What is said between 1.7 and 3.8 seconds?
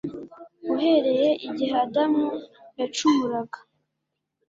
Adamu yacumuraga,